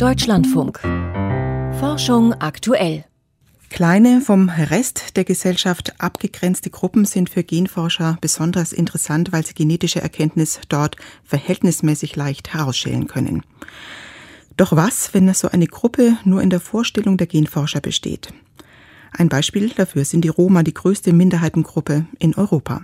Deutschlandfunk. 0.00 0.80
Forschung 1.78 2.32
aktuell. 2.32 3.04
Kleine, 3.68 4.22
vom 4.22 4.48
Rest 4.48 5.18
der 5.18 5.24
Gesellschaft 5.24 6.00
abgegrenzte 6.00 6.70
Gruppen 6.70 7.04
sind 7.04 7.28
für 7.28 7.44
Genforscher 7.44 8.16
besonders 8.22 8.72
interessant, 8.72 9.30
weil 9.30 9.44
sie 9.44 9.52
genetische 9.52 10.00
Erkenntnis 10.00 10.58
dort 10.70 10.96
verhältnismäßig 11.24 12.16
leicht 12.16 12.54
herausschälen 12.54 13.08
können. 13.08 13.42
Doch 14.56 14.74
was, 14.74 15.12
wenn 15.12 15.34
so 15.34 15.50
eine 15.50 15.66
Gruppe 15.66 16.16
nur 16.24 16.40
in 16.40 16.48
der 16.48 16.60
Vorstellung 16.60 17.18
der 17.18 17.26
Genforscher 17.26 17.82
besteht? 17.82 18.32
Ein 19.12 19.28
Beispiel 19.28 19.68
dafür 19.68 20.06
sind 20.06 20.22
die 20.22 20.28
Roma, 20.28 20.62
die 20.62 20.72
größte 20.72 21.12
Minderheitengruppe 21.12 22.06
in 22.18 22.34
Europa. 22.36 22.80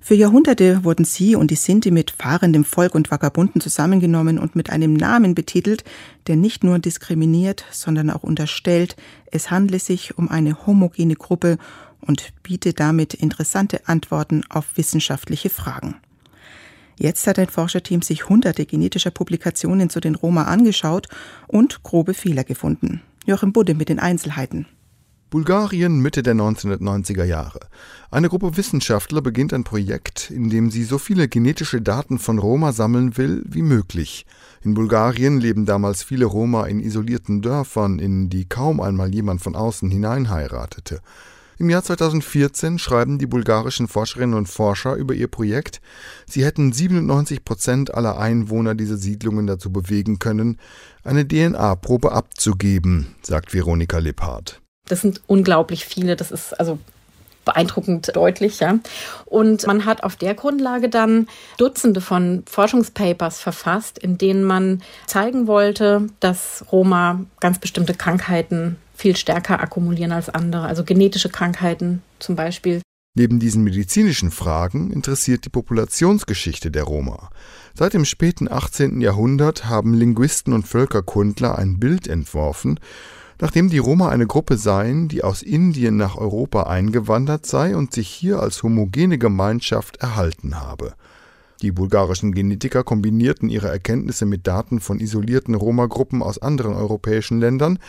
Für 0.00 0.14
Jahrhunderte 0.14 0.84
wurden 0.84 1.04
sie 1.04 1.34
und 1.34 1.50
die 1.50 1.56
Sinti 1.56 1.90
mit 1.90 2.12
fahrendem 2.12 2.64
Volk 2.64 2.94
und 2.94 3.10
Vagabunden 3.10 3.60
zusammengenommen 3.60 4.38
und 4.38 4.56
mit 4.56 4.70
einem 4.70 4.94
Namen 4.94 5.34
betitelt, 5.34 5.84
der 6.28 6.36
nicht 6.36 6.64
nur 6.64 6.78
diskriminiert, 6.78 7.64
sondern 7.70 8.10
auch 8.10 8.22
unterstellt, 8.22 8.96
es 9.30 9.50
handle 9.50 9.78
sich 9.78 10.16
um 10.16 10.28
eine 10.28 10.66
homogene 10.66 11.14
Gruppe 11.14 11.58
und 12.00 12.32
biete 12.42 12.72
damit 12.72 13.14
interessante 13.14 13.88
Antworten 13.88 14.44
auf 14.48 14.76
wissenschaftliche 14.76 15.50
Fragen. 15.50 15.96
Jetzt 16.98 17.26
hat 17.26 17.38
ein 17.38 17.48
Forscherteam 17.48 18.02
sich 18.02 18.28
hunderte 18.28 18.66
genetischer 18.66 19.10
Publikationen 19.10 19.90
zu 19.90 20.00
den 20.00 20.14
Roma 20.14 20.44
angeschaut 20.44 21.08
und 21.46 21.82
grobe 21.82 22.14
Fehler 22.14 22.44
gefunden. 22.44 23.02
Joachim 23.26 23.52
Budde 23.52 23.74
mit 23.74 23.88
den 23.88 23.98
Einzelheiten. 23.98 24.66
Bulgarien 25.30 26.00
Mitte 26.00 26.22
der 26.22 26.34
1990er 26.34 27.24
Jahre. 27.24 27.60
Eine 28.10 28.30
Gruppe 28.30 28.56
Wissenschaftler 28.56 29.20
beginnt 29.20 29.52
ein 29.52 29.62
Projekt, 29.62 30.30
in 30.30 30.48
dem 30.48 30.70
sie 30.70 30.84
so 30.84 30.96
viele 30.96 31.28
genetische 31.28 31.82
Daten 31.82 32.18
von 32.18 32.38
Roma 32.38 32.72
sammeln 32.72 33.18
will 33.18 33.42
wie 33.46 33.60
möglich. 33.60 34.24
In 34.62 34.72
Bulgarien 34.72 35.38
leben 35.38 35.66
damals 35.66 36.02
viele 36.02 36.24
Roma 36.24 36.64
in 36.64 36.80
isolierten 36.80 37.42
Dörfern, 37.42 37.98
in 37.98 38.30
die 38.30 38.48
kaum 38.48 38.80
einmal 38.80 39.14
jemand 39.14 39.42
von 39.42 39.54
außen 39.54 39.90
hineinheiratete. 39.90 41.00
Im 41.58 41.68
Jahr 41.68 41.82
2014 41.82 42.78
schreiben 42.78 43.18
die 43.18 43.26
bulgarischen 43.26 43.86
Forscherinnen 43.86 44.34
und 44.34 44.48
Forscher 44.48 44.94
über 44.94 45.12
ihr 45.12 45.28
Projekt, 45.28 45.82
sie 46.26 46.42
hätten 46.42 46.72
97 46.72 47.44
Prozent 47.44 47.92
aller 47.92 48.18
Einwohner 48.18 48.74
dieser 48.74 48.96
Siedlungen 48.96 49.46
dazu 49.46 49.70
bewegen 49.70 50.18
können, 50.18 50.56
eine 51.04 51.28
DNA-Probe 51.28 52.12
abzugeben, 52.12 53.16
sagt 53.22 53.52
Veronika 53.52 53.98
Lipphardt. 53.98 54.62
Das 54.88 55.00
sind 55.02 55.20
unglaublich 55.26 55.84
viele. 55.84 56.16
Das 56.16 56.30
ist 56.30 56.58
also 56.58 56.78
beeindruckend 57.44 58.14
deutlich, 58.14 58.60
ja. 58.60 58.78
Und 59.24 59.66
man 59.66 59.86
hat 59.86 60.02
auf 60.04 60.16
der 60.16 60.34
Grundlage 60.34 60.90
dann 60.90 61.28
Dutzende 61.56 62.02
von 62.02 62.42
Forschungspapers 62.46 63.40
verfasst, 63.40 63.98
in 63.98 64.18
denen 64.18 64.44
man 64.44 64.82
zeigen 65.06 65.46
wollte, 65.46 66.08
dass 66.20 66.64
Roma 66.70 67.24
ganz 67.40 67.58
bestimmte 67.58 67.94
Krankheiten 67.94 68.76
viel 68.94 69.16
stärker 69.16 69.60
akkumulieren 69.60 70.12
als 70.12 70.28
andere, 70.28 70.66
also 70.66 70.84
genetische 70.84 71.30
Krankheiten 71.30 72.02
zum 72.18 72.36
Beispiel. 72.36 72.82
Neben 73.14 73.40
diesen 73.40 73.64
medizinischen 73.64 74.30
Fragen 74.30 74.92
interessiert 74.92 75.44
die 75.44 75.50
Populationsgeschichte 75.50 76.70
der 76.70 76.84
Roma. 76.84 77.30
Seit 77.74 77.94
dem 77.94 78.04
späten 78.04 78.50
18. 78.50 79.00
Jahrhundert 79.00 79.64
haben 79.64 79.94
Linguisten 79.94 80.52
und 80.52 80.68
Völkerkundler 80.68 81.58
ein 81.58 81.80
Bild 81.80 82.06
entworfen, 82.06 82.78
nachdem 83.40 83.68
die 83.68 83.78
Roma 83.78 84.08
eine 84.08 84.26
Gruppe 84.26 84.56
seien, 84.56 85.08
die 85.08 85.24
aus 85.24 85.42
Indien 85.42 85.96
nach 85.96 86.16
Europa 86.16 86.64
eingewandert 86.64 87.46
sei 87.46 87.76
und 87.76 87.92
sich 87.92 88.08
hier 88.08 88.40
als 88.40 88.62
homogene 88.62 89.18
Gemeinschaft 89.18 89.98
erhalten 89.98 90.60
habe. 90.60 90.94
Die 91.62 91.72
bulgarischen 91.72 92.32
Genetiker 92.32 92.84
kombinierten 92.84 93.48
ihre 93.48 93.68
Erkenntnisse 93.68 94.26
mit 94.26 94.46
Daten 94.46 94.78
von 94.78 95.00
isolierten 95.00 95.56
Roma-Gruppen 95.56 96.22
aus 96.22 96.38
anderen 96.38 96.74
europäischen 96.74 97.40
Ländern. 97.40 97.80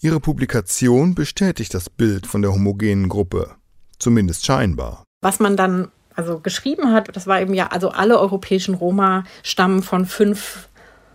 Ihre 0.00 0.18
Publikation 0.18 1.14
bestätigt 1.14 1.72
das 1.74 1.88
Bild 1.88 2.26
von 2.26 2.42
der 2.42 2.52
homogenen 2.52 3.08
Gruppe, 3.08 3.50
zumindest 3.98 4.44
scheinbar. 4.44 5.04
Was 5.20 5.38
man 5.38 5.56
dann 5.56 5.88
also 6.16 6.40
geschrieben 6.40 6.92
hat, 6.92 7.14
das 7.16 7.26
war 7.28 7.40
eben 7.40 7.54
ja, 7.54 7.68
also 7.68 7.90
alle 7.90 8.18
europäischen 8.18 8.74
Roma 8.74 9.24
stammen 9.42 9.82
von 9.82 10.04
fünf 10.04 10.68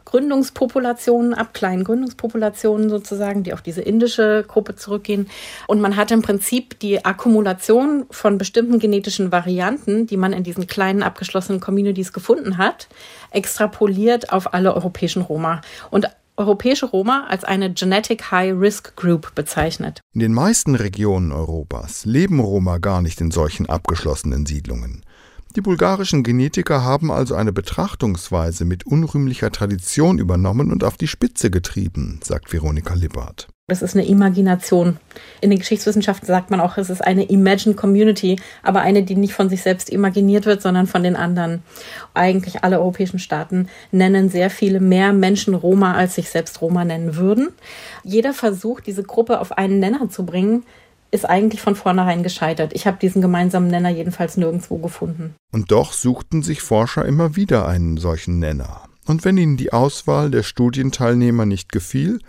Gründungspopulationen 0.07 1.33
ab, 1.33 1.53
kleinen 1.53 1.83
Gründungspopulationen 1.83 2.89
sozusagen, 2.89 3.43
die 3.43 3.51
auf 3.51 3.61
diese 3.61 3.81
indische 3.81 4.45
Gruppe 4.47 4.77
zurückgehen. 4.77 5.29
Und 5.67 5.81
man 5.81 5.97
hat 5.97 6.11
im 6.11 6.21
Prinzip 6.21 6.79
die 6.79 7.03
Akkumulation 7.03 8.05
von 8.09 8.37
bestimmten 8.37 8.79
genetischen 8.79 9.33
Varianten, 9.33 10.07
die 10.07 10.15
man 10.15 10.31
in 10.31 10.43
diesen 10.43 10.65
kleinen 10.65 11.03
abgeschlossenen 11.03 11.59
Communities 11.59 12.13
gefunden 12.13 12.57
hat, 12.57 12.87
extrapoliert 13.31 14.31
auf 14.31 14.53
alle 14.53 14.73
europäischen 14.73 15.23
Roma. 15.23 15.59
Und 15.91 16.07
europäische 16.37 16.85
Roma 16.85 17.25
als 17.27 17.43
eine 17.43 17.73
Genetic 17.73 18.31
High 18.31 18.53
Risk 18.57 18.95
Group 18.95 19.35
bezeichnet. 19.35 19.99
In 20.13 20.21
den 20.21 20.33
meisten 20.33 20.75
Regionen 20.75 21.31
Europas 21.33 22.05
leben 22.05 22.39
Roma 22.39 22.77
gar 22.77 23.01
nicht 23.01 23.19
in 23.19 23.31
solchen 23.31 23.65
abgeschlossenen 23.65 24.45
Siedlungen. 24.45 25.01
Die 25.57 25.61
bulgarischen 25.61 26.21
Genetiker 26.21 26.83
haben 26.83 27.09
also 27.09 27.33
eine 27.33 27.51
Betrachtungsweise 27.51 28.63
mit 28.63 28.85
unrühmlicher 28.85 29.49
Tradition 29.49 30.19
übernommen 30.19 30.71
und 30.71 30.83
auf 30.83 30.97
die 30.97 31.07
Spitze 31.07 31.49
getrieben, 31.49 32.19
sagt 32.23 32.53
Veronika 32.53 32.93
Lippert. 32.93 33.47
Das 33.65 33.81
ist 33.81 33.95
eine 33.95 34.05
Imagination. 34.05 34.97
In 35.41 35.49
den 35.49 35.57
Geschichtswissenschaften 35.57 36.27
sagt 36.27 36.51
man 36.51 36.61
auch, 36.61 36.77
es 36.77 36.91
ist 36.91 37.03
eine 37.03 37.23
Imagined 37.23 37.75
Community, 37.75 38.39
aber 38.61 38.81
eine, 38.81 39.01
die 39.01 39.15
nicht 39.15 39.33
von 39.33 39.49
sich 39.49 39.63
selbst 39.63 39.89
imaginiert 39.89 40.45
wird, 40.45 40.61
sondern 40.61 40.85
von 40.85 41.01
den 41.01 41.15
anderen. 41.15 41.63
Eigentlich 42.13 42.63
alle 42.63 42.79
europäischen 42.79 43.17
Staaten 43.17 43.67
nennen 43.91 44.29
sehr 44.29 44.51
viele 44.51 44.79
mehr 44.79 45.11
Menschen 45.11 45.55
Roma, 45.55 45.95
als 45.95 46.13
sich 46.13 46.29
selbst 46.29 46.61
Roma 46.61 46.85
nennen 46.85 47.15
würden. 47.15 47.49
Jeder 48.03 48.35
versucht, 48.35 48.85
diese 48.85 49.01
Gruppe 49.01 49.39
auf 49.39 49.57
einen 49.57 49.79
Nenner 49.79 50.07
zu 50.07 50.23
bringen, 50.23 50.63
ist 51.17 51.25
eigentlich 51.25 51.61
von 51.61 51.75
vornherein 51.75 52.23
gescheitert. 52.23 52.71
Ich 52.73 52.87
habe 52.87 52.97
diesen 53.01 53.21
gemeinsamen 53.21 53.67
Nenner 53.67 53.89
jedenfalls 53.89 54.37
nirgendwo 54.37 54.77
gefunden. 54.77 55.35
Und 55.51 55.71
doch 55.71 55.91
suchten 55.91 56.43
sich 56.43 56.61
Forscher 56.61 57.05
immer 57.05 57.35
wieder 57.35 57.67
einen 57.67 57.97
solchen 57.97 58.39
Nenner. 58.39 58.83
Und 59.07 59.25
wenn 59.25 59.37
ihnen 59.37 59.57
die 59.57 59.73
Auswahl 59.73 60.29
der 60.29 60.43
Studienteilnehmer 60.43 61.45
nicht 61.45 61.71
gefiel, 61.71 62.19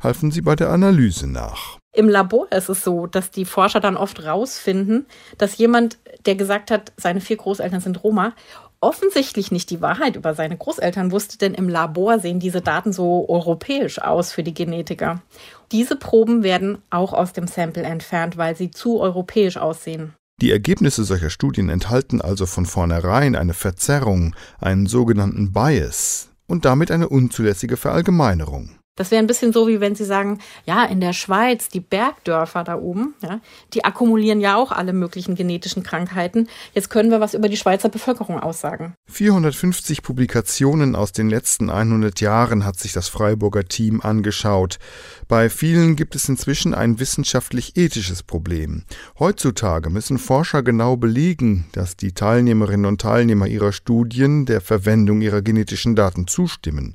halfen 0.00 0.30
sie 0.30 0.40
bei 0.40 0.56
der 0.56 0.70
Analyse 0.70 1.26
nach. 1.26 1.78
Im 1.94 2.08
Labor 2.08 2.50
ist 2.50 2.70
es 2.70 2.82
so, 2.82 3.06
dass 3.06 3.30
die 3.30 3.44
Forscher 3.44 3.80
dann 3.80 3.98
oft 3.98 4.24
rausfinden, 4.24 5.06
dass 5.36 5.58
jemand, 5.58 5.98
der 6.24 6.36
gesagt 6.36 6.70
hat, 6.70 6.92
seine 6.96 7.20
vier 7.20 7.36
Großeltern 7.36 7.80
sind 7.80 8.02
Roma, 8.02 8.34
offensichtlich 8.82 9.50
nicht 9.50 9.70
die 9.70 9.80
Wahrheit 9.80 10.16
über 10.16 10.34
seine 10.34 10.56
Großeltern 10.56 11.12
wusste, 11.12 11.38
denn 11.38 11.54
im 11.54 11.68
Labor 11.68 12.18
sehen 12.18 12.40
diese 12.40 12.60
Daten 12.60 12.92
so 12.92 13.26
europäisch 13.28 14.00
aus 14.00 14.32
für 14.32 14.42
die 14.42 14.52
Genetiker. 14.52 15.22
Diese 15.70 15.96
Proben 15.96 16.42
werden 16.42 16.78
auch 16.90 17.12
aus 17.12 17.32
dem 17.32 17.46
Sample 17.46 17.84
entfernt, 17.84 18.36
weil 18.36 18.56
sie 18.56 18.70
zu 18.70 19.00
europäisch 19.00 19.56
aussehen. 19.56 20.12
Die 20.40 20.50
Ergebnisse 20.50 21.04
solcher 21.04 21.30
Studien 21.30 21.68
enthalten 21.68 22.20
also 22.20 22.46
von 22.46 22.66
vornherein 22.66 23.36
eine 23.36 23.54
Verzerrung, 23.54 24.34
einen 24.60 24.86
sogenannten 24.86 25.52
Bias 25.52 26.30
und 26.48 26.64
damit 26.64 26.90
eine 26.90 27.08
unzulässige 27.08 27.76
Verallgemeinerung. 27.76 28.70
Das 28.94 29.10
wäre 29.10 29.22
ein 29.22 29.26
bisschen 29.26 29.54
so, 29.54 29.68
wie 29.68 29.80
wenn 29.80 29.94
Sie 29.94 30.04
sagen, 30.04 30.38
ja, 30.66 30.84
in 30.84 31.00
der 31.00 31.14
Schweiz, 31.14 31.68
die 31.68 31.80
Bergdörfer 31.80 32.62
da 32.62 32.76
oben, 32.76 33.14
ja, 33.22 33.40
die 33.72 33.86
akkumulieren 33.86 34.38
ja 34.42 34.56
auch 34.56 34.70
alle 34.70 34.92
möglichen 34.92 35.34
genetischen 35.34 35.82
Krankheiten. 35.82 36.46
Jetzt 36.74 36.90
können 36.90 37.10
wir 37.10 37.18
was 37.18 37.32
über 37.32 37.48
die 37.48 37.56
Schweizer 37.56 37.88
Bevölkerung 37.88 38.38
aussagen. 38.38 38.92
450 39.08 40.02
Publikationen 40.02 40.94
aus 40.94 41.12
den 41.12 41.30
letzten 41.30 41.70
100 41.70 42.20
Jahren 42.20 42.66
hat 42.66 42.78
sich 42.78 42.92
das 42.92 43.08
Freiburger 43.08 43.64
Team 43.64 44.02
angeschaut. 44.02 44.78
Bei 45.26 45.48
vielen 45.48 45.96
gibt 45.96 46.14
es 46.14 46.28
inzwischen 46.28 46.74
ein 46.74 47.00
wissenschaftlich-ethisches 47.00 48.22
Problem. 48.22 48.84
Heutzutage 49.18 49.88
müssen 49.88 50.18
Forscher 50.18 50.62
genau 50.62 50.98
belegen, 50.98 51.64
dass 51.72 51.96
die 51.96 52.12
Teilnehmerinnen 52.12 52.84
und 52.84 53.00
Teilnehmer 53.00 53.46
ihrer 53.46 53.72
Studien 53.72 54.44
der 54.44 54.60
Verwendung 54.60 55.22
ihrer 55.22 55.40
genetischen 55.40 55.96
Daten 55.96 56.26
zustimmen. 56.26 56.94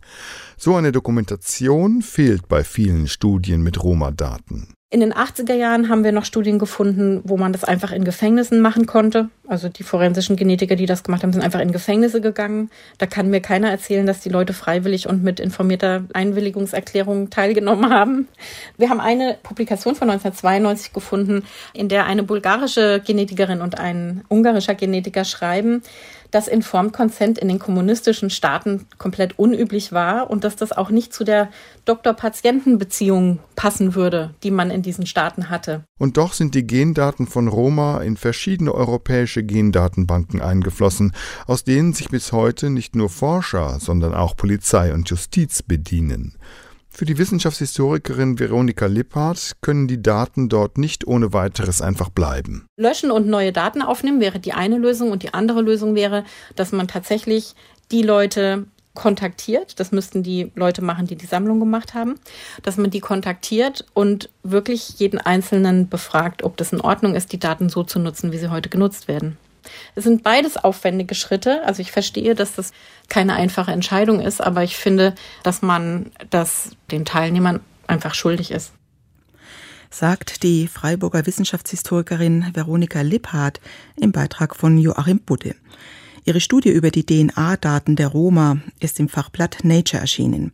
So 0.58 0.76
eine 0.76 0.92
Dokumentation 0.92 1.87
fehlt 2.02 2.48
bei 2.48 2.64
vielen 2.64 3.08
Studien 3.08 3.62
mit 3.62 3.82
Roma-Daten. 3.84 4.74
In 4.90 5.02
den 5.02 5.14
80er 5.14 5.54
Jahren 5.54 5.90
haben 5.90 6.06
wir 6.06 6.14
noch 6.14 6.24
Studien 6.24 6.60
gefunden, 6.60 7.20
wo 7.26 7.36
man 7.36 7.52
das 7.52 7.66
einfach 7.66 7.92
in 7.92 8.06
Gefängnissen 8.06 8.62
machen 8.62 8.86
konnte. 8.86 9.30
Also 9.46 9.68
die 9.68 9.84
forensischen 9.84 10.38
Genetiker, 10.38 10.78
die 10.78 10.86
das 10.86 11.04
gemacht 11.04 11.24
haben, 11.24 11.34
sind 11.34 11.42
einfach 11.42 11.60
in 11.60 11.74
Gefängnisse 11.74 12.22
gegangen. 12.22 12.72
Da 12.98 13.06
kann 13.06 13.30
mir 13.30 13.42
keiner 13.42 13.70
erzählen, 13.70 14.06
dass 14.06 14.22
die 14.22 14.30
Leute 14.30 14.54
freiwillig 14.54 15.10
und 15.10 15.24
mit 15.24 15.42
informierter 15.42 16.06
Einwilligungserklärung 16.14 17.30
teilgenommen 17.30 17.90
haben. 17.90 18.30
Wir 18.78 18.90
haben 18.90 19.02
eine 19.02 19.38
Publikation 19.44 19.94
von 19.94 20.10
1992 20.10 20.94
gefunden, 20.94 21.44
in 21.74 21.90
der 21.90 22.06
eine 22.06 22.24
bulgarische 22.24 23.02
Genetikerin 23.06 23.60
und 23.60 23.78
ein 23.78 24.24
ungarischer 24.30 24.76
Genetiker 24.76 25.26
schreiben, 25.26 25.84
dass 26.32 26.48
Informed 26.48 26.94
Consent 26.94 27.38
in 27.38 27.48
den 27.48 27.60
kommunistischen 27.60 28.30
Staaten 28.30 28.86
komplett 28.98 29.40
unüblich 29.40 29.92
war 29.92 30.30
und 30.30 30.44
dass 30.44 30.56
das 30.56 30.72
auch 30.72 30.90
nicht 30.90 31.14
zu 31.14 31.24
der 31.24 31.50
Doktor-Patienten-Beziehung 31.86 33.40
passen 33.56 33.96
würde, 33.96 34.32
die 34.44 34.52
man 34.52 34.72
in 34.78 34.84
diesen 34.84 35.06
Staaten 35.06 35.50
hatte. 35.50 35.84
Und 36.00 36.16
doch 36.18 36.34
sind 36.34 36.56
die 36.56 36.66
Gendaten 36.66 37.28
von 37.28 37.50
Roma 37.50 38.00
in 38.00 38.16
verschiedene 38.16 38.74
europäische 38.74 39.44
Gendatenbanken 39.44 40.42
eingeflossen, 40.42 41.12
aus 41.46 41.64
denen 41.64 41.94
sich 41.94 42.10
bis 42.10 42.32
heute 42.32 42.70
nicht 42.70 42.96
nur 42.96 43.10
Forscher, 43.10 43.80
sondern 43.80 44.14
auch 44.14 44.38
Polizei 44.38 44.94
und 44.94 45.10
Justiz 45.10 45.64
bedienen. 45.64 46.38
Für 46.90 47.06
die 47.06 47.20
Wissenschaftshistorikerin 47.20 48.40
Veronika 48.40 48.88
Lipphardt 48.88 49.58
können 49.62 49.88
die 49.88 50.02
Daten 50.02 50.50
dort 50.50 50.80
nicht 50.80 51.06
ohne 51.06 51.32
weiteres 51.32 51.80
einfach 51.80 52.10
bleiben. 52.10 52.66
Löschen 52.76 53.12
und 53.12 53.28
neue 53.28 53.52
Daten 53.52 53.84
aufnehmen 53.84 54.20
wäre 54.20 54.40
die 54.40 54.54
eine 54.54 54.80
Lösung 54.80 55.12
und 55.12 55.22
die 55.22 55.34
andere 55.34 55.62
Lösung 55.62 55.94
wäre, 55.94 56.24
dass 56.56 56.72
man 56.72 56.88
tatsächlich 56.88 57.54
die 57.92 58.02
Leute 58.02 58.66
kontaktiert, 58.98 59.80
das 59.80 59.92
müssten 59.92 60.24
die 60.24 60.52
Leute 60.56 60.82
machen, 60.82 61.06
die 61.06 61.16
die 61.16 61.28
Sammlung 61.28 61.60
gemacht 61.60 61.94
haben, 61.94 62.16
dass 62.64 62.78
man 62.78 62.90
die 62.90 63.00
kontaktiert 63.00 63.86
und 63.94 64.30
wirklich 64.42 64.98
jeden 64.98 65.20
Einzelnen 65.20 65.88
befragt, 65.88 66.44
ob 66.44 66.58
das 66.58 66.74
in 66.74 66.82
Ordnung 66.82 67.14
ist, 67.14 67.32
die 67.32 67.40
Daten 67.40 67.70
so 67.70 67.84
zu 67.84 68.00
nutzen, 68.00 68.32
wie 68.32 68.40
sie 68.40 68.50
heute 68.50 68.70
genutzt 68.70 69.08
werden. 69.08 69.38
Es 69.96 70.04
sind 70.04 70.24
beides 70.24 70.58
aufwendige 70.58 71.14
Schritte. 71.14 71.64
Also 71.64 71.82
ich 71.82 71.92
verstehe, 71.92 72.34
dass 72.34 72.56
das 72.56 72.72
keine 73.08 73.36
einfache 73.36 73.72
Entscheidung 73.72 74.20
ist, 74.20 74.42
aber 74.42 74.64
ich 74.64 74.78
finde, 74.78 75.14
dass 75.44 75.62
man 75.62 76.12
das 76.32 76.72
den 76.90 77.06
Teilnehmern 77.06 77.60
einfach 77.86 78.16
schuldig 78.16 78.50
ist. 78.50 78.72
Sagt 79.92 80.42
die 80.42 80.68
Freiburger 80.68 81.26
Wissenschaftshistorikerin 81.26 82.48
Veronika 82.54 83.02
Lipphardt 83.02 83.62
im 83.96 84.12
Beitrag 84.12 84.56
von 84.56 84.78
Joachim 84.78 85.20
Budde. 85.20 85.56
Ihre 86.28 86.42
Studie 86.42 86.72
über 86.72 86.92
die 86.92 87.06
DNA-Daten 87.06 87.96
der 87.96 88.10
Roma 88.10 88.58
ist 88.82 89.00
im 89.00 89.08
Fachblatt 89.08 89.60
Nature 89.64 90.02
erschienen. 90.02 90.52